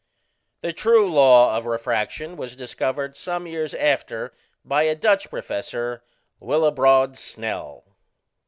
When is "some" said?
3.15-3.45